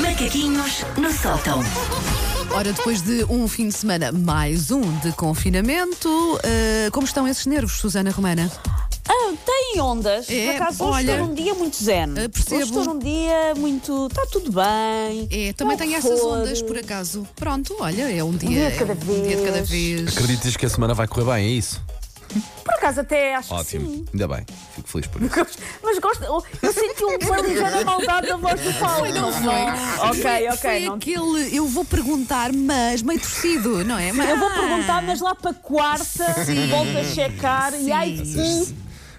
[0.00, 1.60] Macaquinhos no sótão.
[2.52, 7.46] Ora, depois de um fim de semana, mais um de confinamento, eh, como estão esses
[7.46, 8.48] nervos, Susana Romana?
[9.08, 10.30] Ah, tem ondas.
[10.30, 12.14] É, Por acaso, hoje olha, estou num dia muito zen.
[12.16, 12.54] eh, percebo.
[12.62, 14.06] Hoje estou num dia muito.
[14.06, 15.26] Está tudo bem.
[15.32, 16.38] É, também não tem essas for.
[16.38, 17.26] ondas, por acaso.
[17.34, 19.68] Pronto, olha, é um dia, dia de cada é um dia de cada vez.
[19.68, 20.16] vez.
[20.16, 21.80] Acreditas que a semana vai correr bem, é isso?
[22.78, 24.04] Por acaso, até acho Ótimo, que sim.
[24.12, 25.58] ainda bem, fico feliz por isso.
[25.82, 26.24] Mas gosto.
[26.28, 29.06] oh, Eu senti uma ligeira maldade na voz do Paulo.
[29.12, 30.08] Não foi.
[30.08, 30.56] Ok, Foi- ok.
[30.58, 34.12] Foi não- aquele, eu vou perguntar, mas meio torcido, não é?
[34.12, 36.24] Mas, Eu vou perguntar, mas lá para quarta
[36.70, 38.76] volto a checar e aí sim.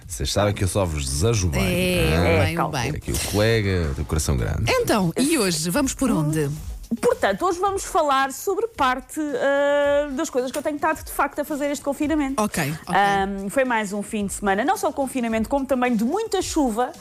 [0.08, 1.62] Vocês sabem que eu só vos desejo bem.
[1.62, 2.80] É, Ah, bem, calma.
[2.80, 2.90] bem.
[2.92, 4.64] Aqui o colega do coração grande.
[4.68, 6.50] Então, e hoje, vamos por onde?
[7.02, 11.40] Portanto, hoje vamos falar sobre parte ah, das coisas que eu tenho estado de facto
[11.40, 12.42] a fazer este confinamento.
[12.42, 12.96] Ok, ok.
[12.96, 16.42] Ahm, foi mais um fim de semana, não só de confinamento, como também de muita
[16.42, 16.92] chuva.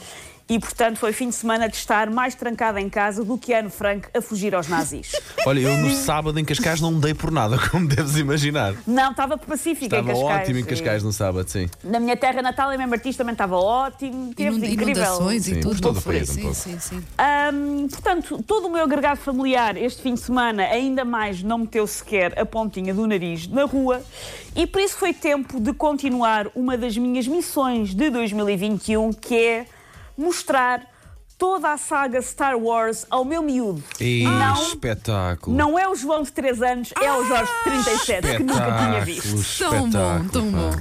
[0.49, 3.69] E, portanto, foi fim de semana de estar mais trancada em casa do que Anne
[3.69, 5.11] Frank a fugir aos nazis.
[5.45, 8.73] Olha, eu no sábado em Cascais não dei por nada, como deves imaginar.
[8.87, 10.41] Não, estava pacífica Estava em Cascais.
[10.41, 11.69] ótimo em Cascais no sábado, sim.
[11.83, 14.33] Na minha terra natal, em Martins, também estava ótimo.
[14.33, 15.31] Teve Inund- incrível.
[15.31, 15.69] E Sim, tudo.
[15.75, 16.55] por todo o país um sim, pouco.
[16.55, 17.03] sim, sim.
[17.17, 21.85] Ahm, portanto, todo o meu agregado familiar este fim de semana ainda mais não meteu
[21.85, 24.01] sequer a pontinha do nariz na rua
[24.55, 29.65] e por isso foi tempo de continuar uma das minhas missões de 2021, que é
[30.19, 30.85] mostrar
[31.37, 33.81] toda a saga Star Wars ao meu miúdo.
[33.99, 35.55] E Não, espetáculo.
[35.55, 39.01] não é o João de 3 anos, é o Jorge de 37, que nunca tinha
[39.05, 39.57] visto.
[39.57, 40.71] Tão bom, tão bom.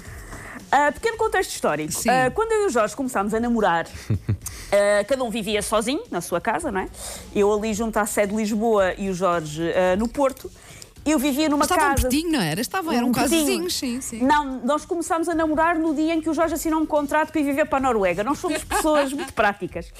[0.70, 1.92] Ah, pequeno contexto histórico.
[2.08, 3.86] Ah, quando eu e o Jorge começámos a namorar,
[4.72, 6.88] ah, cada um vivia sozinho na sua casa, não é?
[7.34, 10.50] Eu ali junto à sede de Lisboa e o Jorge ah, no Porto.
[11.10, 12.02] Eu vivia numa Mas estavam casa.
[12.08, 12.60] pertinho, não era?
[12.60, 14.22] Estavam, eram Um vizinhos, sim, sim.
[14.22, 17.40] Não, nós começámos a namorar no dia em que o Jorge assinou um contrato para
[17.40, 18.22] ir viver para a Noruega.
[18.22, 19.92] Nós somos pessoas muito práticas.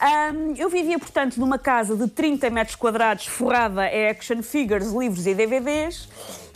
[0.00, 5.26] Ahm, eu vivia, portanto, numa casa de 30 metros quadrados, forrada a action figures, livros
[5.26, 6.08] e DVDs.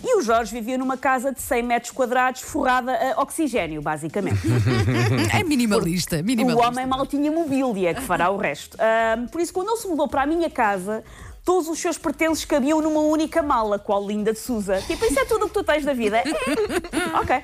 [0.05, 4.41] E o Jorge vivia numa casa de 100 metros quadrados, forrada a oxigênio, basicamente.
[5.33, 6.67] É minimalista, O minimalista.
[6.69, 8.77] homem mal tinha mobília, que fará o resto.
[8.81, 11.05] Ahm, por isso, quando ele se mudou para a minha casa,
[11.45, 14.81] todos os seus pertences cabiam numa única mala, qual linda de Sousa.
[14.83, 16.23] Tipo, isso é tudo o que tu tens da vida.
[17.21, 17.37] Ok.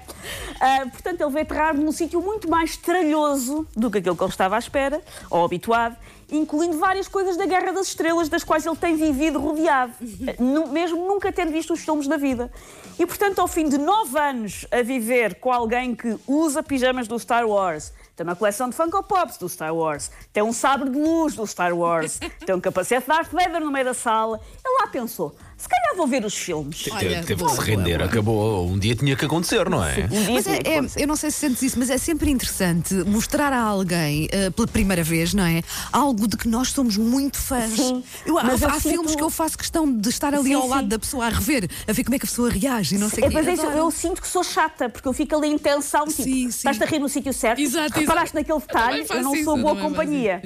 [0.61, 4.31] Ah, portanto, ele veio aterrar-me num sítio muito mais tralhoso do que aquele que ele
[4.31, 5.01] estava à espera,
[5.31, 5.97] ou habituado,
[6.31, 9.93] incluindo várias coisas da Guerra das Estrelas, das quais ele tem vivido rodeado,
[10.39, 12.51] Nu- mesmo nunca tendo visto os filmes da vida.
[12.99, 17.19] E, portanto, ao fim de nove anos a viver com alguém que usa pijamas do
[17.19, 20.99] Star Wars, tem uma coleção de Funko Pops do Star Wars, tem um sabre de
[20.99, 24.41] luz do Star Wars, tem um capacete de Darth Vader no meio da sala.
[24.69, 26.85] Ele lá pensou: se calhar vou ver os filmes.
[26.91, 28.67] Olha, Teve, que se render, acabou.
[28.69, 30.05] Um dia tinha que acontecer, não é?
[30.13, 31.03] Um dia Mas é, que é- acontecer.
[31.03, 34.69] eu não sei se sentes isso, mas é sempre interessante mostrar a alguém eh, pela
[34.69, 35.63] primeira vez, não é?
[35.93, 37.73] Algo de que nós somos muito fãs.
[37.73, 40.55] Sim, Eu- há eu há sinto- filmes que eu faço questão de estar ali Sim,
[40.55, 40.89] ao lado sim.
[40.89, 43.25] da pessoa a rever, a ver como é que a pessoa reage e não sei
[43.25, 45.59] o É, mas é isso, eu sinto que sou chata, porque eu fico ali em
[45.59, 46.47] tensão, tipo, Sim, sim.
[46.49, 48.37] estás-te a rir no sítio certo, Exato, reparaste exato.
[48.37, 50.41] naquele detalhe, eu faço não sou eu boa companhia.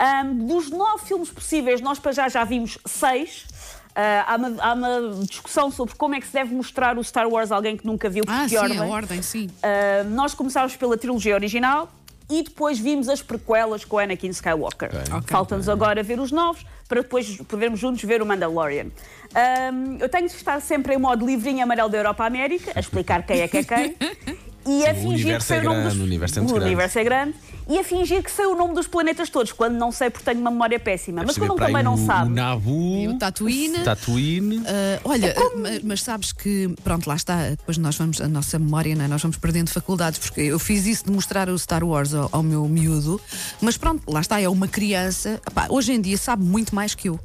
[0.00, 3.46] Ahm, dos nove filmes possíveis, nós para já já vimos seis.
[3.94, 7.28] Ah, há, uma, há uma discussão sobre como é que se deve mostrar o Star
[7.28, 8.78] Wars a alguém que nunca viu, por Ah, que sim, ordem.
[8.78, 9.50] a ordem, sim.
[9.62, 11.90] Ah, nós começámos pela trilogia original
[12.30, 14.90] e depois vimos as prequelas com Anakin Skywalker.
[15.16, 15.26] Ok.
[15.26, 18.86] Falta-nos agora ver os novos para depois podermos juntos ver o Mandalorian.
[19.34, 23.22] Ahm, eu tenho de estar sempre em modo livrinho amarelo da Europa América, a explicar
[23.26, 23.96] quem é que é quem.
[24.70, 25.98] E a o fingir que universo sei é o nome grande, dos...
[25.98, 26.64] o universo é o grande.
[26.64, 27.34] universo é grande.
[27.68, 30.40] E a fingir que sei o nome dos planetas todos, quando não sei porque tenho
[30.40, 31.22] uma memória péssima.
[31.24, 32.30] Mas quando um também não sabe.
[32.30, 33.78] O Nabu, E o Tatooine.
[33.84, 34.62] Tatooine.
[34.66, 38.94] Ah, olha, ma- mas, sabes que, pronto, lá está, depois nós vamos, a nossa memória,
[38.96, 39.08] não é?
[39.08, 42.42] nós vamos perdendo faculdades, porque eu fiz isso de mostrar o Star Wars ao, ao
[42.42, 43.20] meu miúdo,
[43.60, 47.08] mas pronto, lá está, é uma criança, Epá, hoje em dia sabe muito mais que
[47.08, 47.20] eu.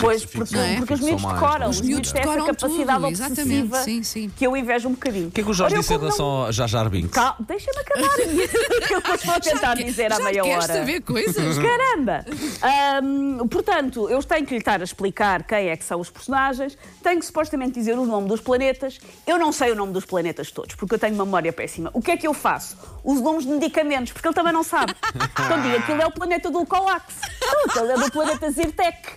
[0.00, 0.76] Pois, porque, não é?
[0.78, 3.82] porque os miúdos decoram, não os Os miúdos têm essa decoram capacidade tudo, exatamente, obsessiva
[3.82, 4.30] sim, sim.
[4.36, 5.28] que eu invejo um bocadinho.
[5.28, 6.88] O que é que o Jorge Ora, eu disse em não- relação a Jar Jar
[6.90, 7.10] Binks?
[7.12, 8.16] Calma, deixa-me acabar.
[8.86, 10.74] que eu depois vou tentar que- dizer à já meia queres hora.
[10.74, 11.58] saber coisas?
[11.58, 12.24] Caramba!
[12.62, 16.76] Ahm, portanto, eu tenho que lhe estar a explicar quem é que são os personagens,
[17.02, 18.98] tenho que supostamente dizer o nome dos planetas.
[19.26, 21.90] Eu não sei o nome dos planetas todos, porque eu tenho uma memória péssima.
[21.92, 22.76] O que é que eu faço?
[23.04, 24.94] Uso nomes de medicamentos, porque ele também não sabe.
[25.50, 27.14] Então diga, aquilo é o planeta do Colax.
[27.40, 29.08] Não, aquilo é do planeta Zirtec.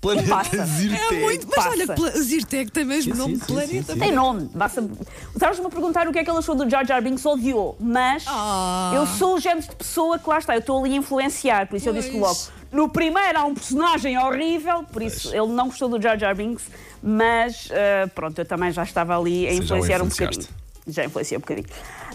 [0.00, 0.64] Planeta passa?
[0.66, 1.14] Zirtec.
[1.14, 1.68] É muito, mas Passa.
[1.70, 3.92] olha, pla- Zirtec tem mesmo Sim, nome sim, de sim, planeta.
[3.94, 4.50] sim, Tem nome.
[4.54, 4.88] Basta...
[5.34, 7.76] Estavas-me a perguntar o que é que ele achou do Jar Jar Binks, odiou.
[7.80, 8.92] Mas Ah.
[8.94, 11.76] eu sou o género de pessoa que lá está, eu estou ali a influenciar, por
[11.76, 12.34] isso eu disse logo.
[12.34, 12.52] Pois.
[12.72, 16.64] No primeiro há um personagem horrível, por isso ele não gostou do Jar Jar Binks,
[17.02, 20.46] mas ah, pronto, eu também já estava ali a Você influenciar um bocadinho.
[20.88, 21.66] já influencia um bocadinho.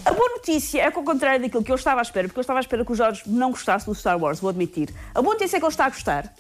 [0.06, 2.42] A boa notícia é que, ao contrário daquilo que eu estava à espera, porque eu
[2.42, 4.90] estava à espera que o Jorge não gostasse do Star Wars, vou admitir.
[5.16, 6.34] A boa notícia é que ele está a gostar.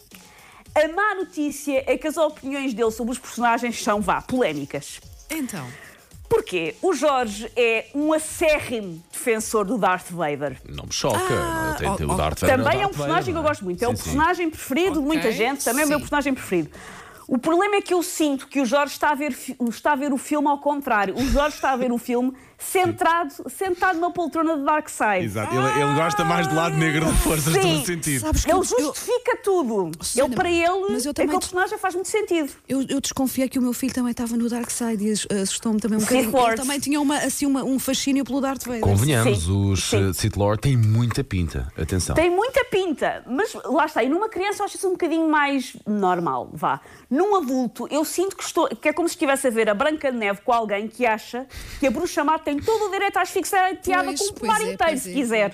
[0.73, 5.01] A má notícia é que as opiniões dele sobre os personagens são, vá, polémicas.
[5.29, 5.67] Então.
[6.29, 6.75] Porquê?
[6.81, 10.61] O Jorge é um acérrimo defensor do Darth Vader.
[10.65, 11.19] Não me choca.
[11.29, 13.47] Ah, não, tem, oh, o Darth Vader Também é um personagem Vader, que eu é?
[13.47, 13.83] gosto muito.
[13.83, 14.03] É o Sim, sim.
[14.03, 15.63] personagem preferido de muita gente.
[15.65, 16.03] Também é o meu sim.
[16.03, 16.69] personagem preferido.
[17.27, 19.35] O problema é que eu sinto que o Jorge está a ver,
[19.69, 21.15] está a ver o filme ao contrário.
[21.15, 22.33] O Jorge está a ver o filme
[22.63, 25.25] centrado, sentado na poltrona de Dark Side.
[25.25, 25.53] Exato.
[25.55, 28.19] Ele, ele gosta mais do lado negro da força, estou a sentir.
[28.19, 29.91] Sabes que Ele eu, eu, justifica tudo.
[29.99, 32.51] Susana, ele, para ele, mas eu também aquele personagem faz muito sentido.
[32.67, 35.79] eu, eu desconfiei que o meu filho também estava no Dark Side e as- assustou-me
[35.79, 36.47] também um bocadinho.
[36.47, 38.81] Ele também tinha uma, assim, uma, um fascínio pelo Darth Vader.
[38.81, 41.71] Convenhamos, Sim, os uh, Sith Lord têm muita pinta.
[41.77, 42.15] Atenção.
[42.15, 42.80] Tem muita pinta,
[43.25, 44.03] mas lá está.
[44.03, 46.79] E numa criança eu acho isso um bocadinho mais normal, vá.
[47.09, 50.11] Num adulto, eu sinto que, estou, que é como se estivesse a ver a Branca
[50.11, 51.45] de Neve com alguém que acha
[51.79, 54.33] que a bruxa má tem todo o direito a asfixiar a teada Pois, com o
[54.33, 55.13] pomar é, inteiro, se é.
[55.13, 55.51] quiser.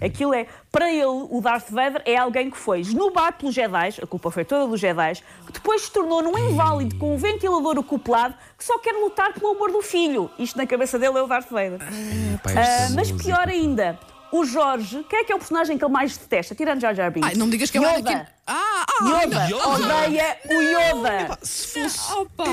[0.00, 4.06] Aquilo é, para ele, o Darth Vader é alguém que foi esnobado pelos Jedi, a
[4.06, 8.34] culpa foi toda dos Jedi, que depois se tornou num inválido com um ventilador acoplado
[8.56, 10.30] que só quer lutar pelo amor do filho.
[10.38, 11.78] Isto na cabeça dele é o Darth Vader.
[11.80, 13.24] Ah, esta mas música.
[13.24, 13.98] pior ainda,
[14.32, 16.54] o Jorge, quem é que é o personagem que ele mais detesta?
[16.54, 17.30] Tirando Jar Jar Binks.
[17.30, 18.10] Ai, não me digas que é o Yoda.
[18.10, 18.30] Anakin.
[18.46, 19.44] Ah, ah, Yoda.
[19.46, 19.68] Yoda.
[19.68, 21.38] Odeia o Yoda.
[21.42, 22.12] Se fosse.
[22.12, 22.44] opa!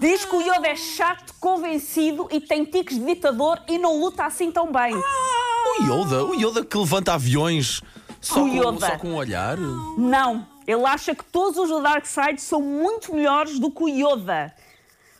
[0.00, 4.24] Diz que o Yoda é chato, convencido e tem tiques de ditador e não luta
[4.24, 4.94] assim tão bem.
[4.94, 7.82] O Yoda, o Yoda que levanta aviões
[8.20, 9.56] só, O com, só com um olhar.
[9.56, 10.46] Não.
[10.66, 14.52] Ele acha que todos os do Darkseid são muito melhores do que o Yoda.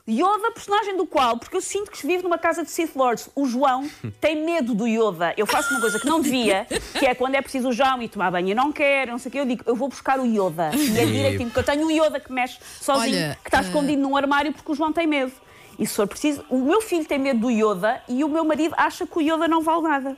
[0.09, 3.47] Yoda, personagem do qual, porque eu sinto que vive numa casa de Sith Lords, o
[3.47, 3.87] João
[4.19, 5.35] tem medo do Yoda.
[5.37, 6.67] Eu faço uma coisa que não devia,
[6.99, 9.29] que é quando é preciso o João ir tomar banho e não quer, não sei
[9.29, 10.71] o quê, eu digo, eu vou buscar o Yoda.
[10.75, 13.63] E é direitinho, porque eu tenho um Yoda que mexe sozinho, Olha, que está ah,
[13.63, 15.33] escondido num armário porque o João tem medo.
[15.79, 18.75] E se for preciso, o meu filho tem medo do Yoda e o meu marido
[18.79, 20.17] acha que o Yoda não vale nada.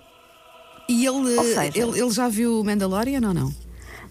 [0.89, 3.53] E ele, seja- ele, ele já viu Mandalorian ou não?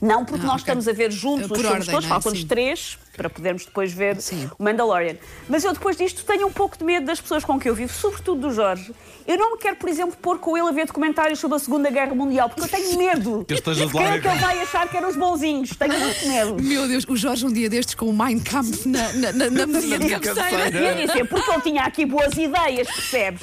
[0.02, 0.64] Não, porque Ah, nós ok.
[0.64, 2.08] estamos a ver juntos Por os filmes ordem, todos, é?
[2.08, 4.50] faltam-nos três, para podermos depois ver Sim.
[4.58, 5.16] o Mandalorian.
[5.50, 7.92] Mas eu depois disto tenho um pouco de medo das pessoas com quem eu vivo,
[7.92, 8.94] sobretudo do Jorge.
[9.28, 11.90] Eu não me quero, por exemplo, pôr com ele a ver documentários sobre a Segunda
[11.92, 13.44] Guerra Mundial, porque eu tenho medo.
[13.46, 14.22] Que esteja de Creio lado.
[14.22, 15.72] que ele vai achar que eram os bonzinhos.
[15.72, 16.56] Tenho muito medo.
[16.64, 19.68] Meu Deus, o Jorge um dia destes com o Mein Kampf na, na, na, na
[19.68, 20.70] mesinha de cabeceira.
[20.70, 23.42] Eu disse, porque ele tinha aqui boas ideias, percebes?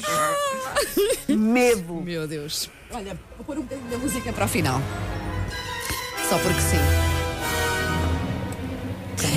[1.28, 1.94] medo.
[1.94, 2.70] Meu Deus.
[2.90, 4.80] Olha, vou pôr um bocadinho da música para o final.
[6.28, 6.76] Só porque sim.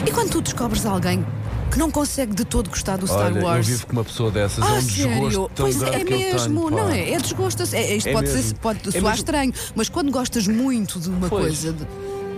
[0.07, 1.25] E quando tu descobres alguém
[1.71, 3.67] que não consegue de todo gostar do Star Olha, eu Wars?
[3.67, 4.63] vivo com uma pessoa dessas.
[4.63, 5.51] é Ah, um desgosto sério?
[5.53, 7.11] tão Pois grande é que eu mesmo, tenho, não é?
[7.11, 7.63] É desgosto.
[7.75, 9.15] É, isto É pode, ser, pode É soar mesmo.
[9.15, 11.43] estranho, mas quando gostas muito de uma Pois.
[11.43, 11.87] coisa, de-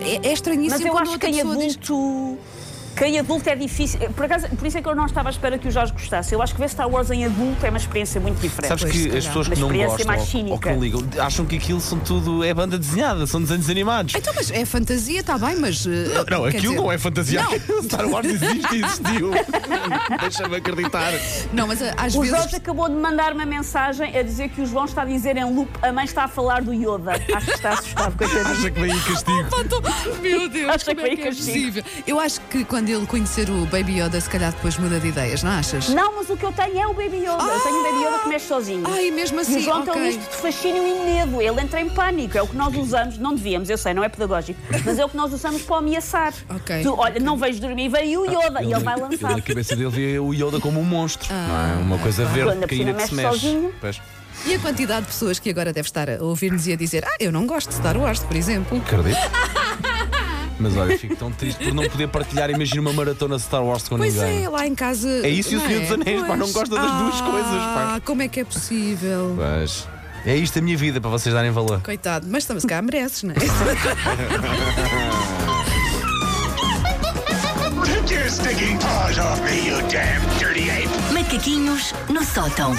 [0.04, 1.76] é, é estranhíssimo Mas eu quando acho que outra em pessoa diz.
[2.96, 3.98] Que em adulto é difícil.
[4.14, 6.34] Por, acaso, por isso é que eu não estava à espera que o Jorge gostasse.
[6.34, 8.68] Eu acho que ver Star Wars em adulto é uma experiência muito diferente.
[8.68, 10.72] Sabes Pois, que as pessoas que não gostam mais ou, ou que cínica.
[10.72, 14.14] não ligam acham que aquilo são tudo é banda desenhada, são desenhos animados.
[14.14, 15.86] Então, mas é fantasia, está bem, mas.
[15.86, 17.42] eh, Não, quer aquilo dizer- não é fantasia.
[17.42, 17.82] Não.
[17.82, 19.30] Star Wars existe e existiu.
[20.20, 21.12] Deixa-me acreditar.
[21.52, 22.36] Não, mas eh, às O vezes.
[22.36, 25.44] Jorge acabou de mandar uma mensagem a dizer que o João está a dizer em
[25.44, 27.12] loop a mãe está a falar do Yoda.
[27.34, 28.52] Acho que está assustado, coitadinho.
[28.52, 29.44] Acha que vem castigo.
[29.50, 31.46] Pá, tô- Meu Deus, Acha como que é que é castigo.
[31.46, 31.84] possível?
[32.06, 35.42] Eu acho que quando ele conhecer o Baby Yoda, se calhar depois muda de ideias,
[35.42, 35.88] não achas?
[35.90, 37.42] Não, mas o que eu tenho é o Baby Yoda.
[37.44, 38.84] Eu tenho o Baby Yoda que mexe sozinho.
[38.88, 40.06] Ai, mesmo E assim, o João tem um ok.
[40.06, 41.40] misto de fascínio e medo.
[41.42, 42.36] Ele entra em pânico.
[42.36, 43.18] É o que nós usamos.
[43.18, 44.58] Não devíamos, eu sei, não é pedagógico.
[44.84, 46.32] Mas é o que nós usamos para o ameaçar.
[46.48, 46.82] Ok.
[46.82, 48.62] Tu, olha, não vejo dormir, veio o Yoda.
[48.62, 49.36] e ele vai Ele lançar.
[49.36, 51.28] na cabeça dele vê o Yoda como um monstro.
[51.32, 51.38] não
[51.80, 51.82] é?
[51.82, 53.28] Uma coisa Quando verde cima que se mexe mexe.
[53.40, 53.74] sozinho.
[53.80, 54.00] Pois.
[54.46, 57.16] E a quantidade de pessoas que agora deve estar a ouvir-nos e a dizer: Ah,
[57.20, 58.78] eu não gosto de Star Wars, por exemplo.
[58.78, 59.16] Acredito.
[60.62, 62.48] Mas olha, fico tão triste por não poder partilhar.
[62.50, 64.44] Imagina uma maratona de Star Wars com Pois ninguém.
[64.44, 65.08] é, lá em casa.
[65.08, 66.52] É isso e o Senhor dos Anéis, pá, não Pois.
[66.52, 68.00] gosta das duas Ah, coisas, pá.
[68.04, 69.34] como é que é possível?
[69.36, 69.88] Mas
[70.24, 71.80] é isto a minha vida para vocês darem valor.
[71.82, 73.38] Coitado, mas estamos cá, mereces, não é?
[81.12, 82.72] Macaquinhos no sótão.